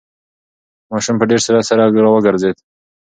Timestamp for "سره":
1.69-1.83